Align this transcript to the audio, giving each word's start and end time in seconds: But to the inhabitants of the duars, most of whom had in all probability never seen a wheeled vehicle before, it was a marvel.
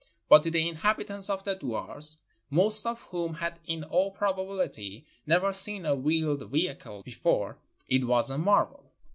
But 0.29 0.41
to 0.41 0.49
the 0.49 0.67
inhabitants 0.67 1.29
of 1.29 1.43
the 1.43 1.55
duars, 1.55 2.17
most 2.49 2.87
of 2.87 3.03
whom 3.03 3.35
had 3.35 3.59
in 3.67 3.83
all 3.83 4.09
probability 4.09 5.05
never 5.27 5.53
seen 5.53 5.85
a 5.85 5.93
wheeled 5.93 6.49
vehicle 6.49 7.03
before, 7.03 7.59
it 7.87 8.05
was 8.05 8.31
a 8.31 8.39
marvel. 8.39 8.93